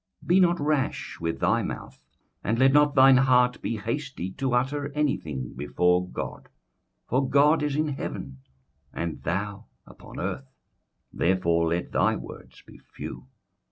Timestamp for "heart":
3.17-3.61